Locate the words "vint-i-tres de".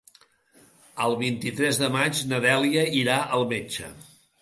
1.19-1.91